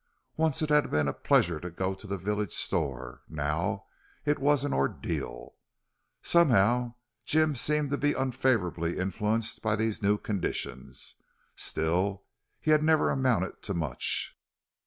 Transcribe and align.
Once 0.35 0.63
it 0.63 0.69
had 0.71 0.89
been 0.89 1.07
a 1.07 1.13
pleasure 1.13 1.59
to 1.59 1.69
go 1.69 1.93
to 1.93 2.07
the 2.07 2.17
village 2.17 2.53
store; 2.53 3.21
now 3.29 3.85
it 4.25 4.39
was 4.39 4.63
an 4.63 4.73
ordeal. 4.73 5.53
Somehow 6.23 6.95
Jim 7.23 7.49
had 7.49 7.57
seemed 7.59 7.89
to 7.91 7.99
be 7.99 8.13
unfavorably 8.15 8.97
influenced 8.97 9.61
by 9.61 9.75
these 9.75 10.01
new 10.01 10.17
conditions. 10.17 11.17
Still, 11.55 12.23
he 12.59 12.71
had 12.71 12.81
never 12.81 13.11
amounted 13.11 13.61
to 13.61 13.75
much. 13.75 14.35